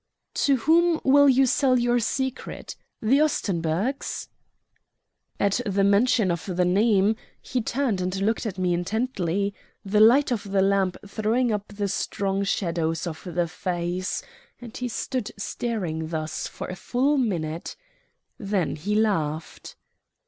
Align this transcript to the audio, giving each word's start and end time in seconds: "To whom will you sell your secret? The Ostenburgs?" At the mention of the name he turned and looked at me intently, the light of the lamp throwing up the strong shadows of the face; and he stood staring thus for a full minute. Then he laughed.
"To 0.49 0.55
whom 0.57 0.99
will 1.03 1.29
you 1.29 1.45
sell 1.45 1.77
your 1.77 1.99
secret? 1.99 2.75
The 3.03 3.19
Ostenburgs?" 3.21 4.29
At 5.39 5.61
the 5.63 5.83
mention 5.83 6.31
of 6.31 6.43
the 6.47 6.65
name 6.65 7.15
he 7.39 7.61
turned 7.61 8.01
and 8.01 8.19
looked 8.19 8.47
at 8.47 8.57
me 8.57 8.73
intently, 8.73 9.53
the 9.85 9.99
light 9.99 10.31
of 10.31 10.49
the 10.49 10.63
lamp 10.63 10.97
throwing 11.07 11.51
up 11.51 11.67
the 11.67 11.87
strong 11.87 12.43
shadows 12.43 13.05
of 13.05 13.21
the 13.25 13.47
face; 13.47 14.23
and 14.59 14.75
he 14.75 14.87
stood 14.87 15.31
staring 15.37 16.07
thus 16.07 16.47
for 16.47 16.67
a 16.67 16.75
full 16.75 17.19
minute. 17.19 17.75
Then 18.39 18.77
he 18.77 18.95
laughed. 18.95 19.75